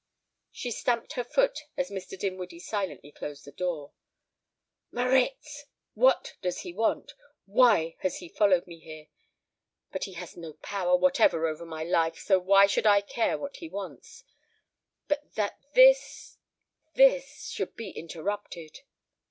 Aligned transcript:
She 0.51 0.71
stamped 0.71 1.13
her 1.13 1.23
foot 1.23 1.59
as 1.77 1.91
Mr. 1.91 2.17
Dinwiddie 2.17 2.57
silently 2.57 3.11
closed 3.11 3.45
the 3.45 3.51
door. 3.51 3.91
"Moritz! 4.89 5.65
What 5.93 6.37
does 6.41 6.61
he 6.61 6.73
want? 6.73 7.13
Why 7.45 7.97
has 7.99 8.17
he 8.17 8.27
followed 8.27 8.65
me 8.65 8.79
here? 8.79 9.09
But 9.91 10.05
he 10.05 10.13
has 10.13 10.35
no 10.35 10.53
power 10.53 10.95
whatever 10.95 11.45
over 11.45 11.67
my 11.67 11.83
life, 11.83 12.17
so 12.17 12.39
why 12.39 12.65
should 12.65 12.87
I 12.87 13.01
care 13.01 13.37
what 13.37 13.57
he 13.57 13.69
wants?... 13.69 14.23
But 15.07 15.35
that 15.35 15.59
this 15.75 16.39
this 16.95 17.51
should 17.51 17.75
be 17.75 17.91
interrupted!" 17.91 18.79